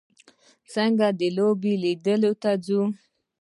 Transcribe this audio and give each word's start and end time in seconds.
خلک 0.71 0.93
د 1.19 1.21
لوبو 1.37 1.71
لیدلو 1.83 2.31
ته 2.41 2.51
ځي. 2.65 2.79